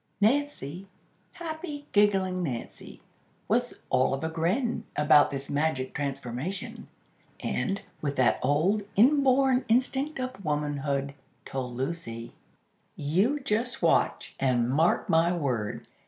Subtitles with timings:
[0.19, 0.87] Nancy,
[1.33, 3.01] happy, giggling Nancy,
[3.47, 6.87] was "all of a grin" about this magic transformation;
[7.39, 11.13] and, with that old, inborn instinct of womanhood,
[11.45, 12.33] told Lucy:
[12.95, 15.85] "You just watch, and mark my word.